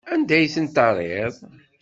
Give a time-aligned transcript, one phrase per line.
[0.13, 1.35] Anda ay ten-terriḍ?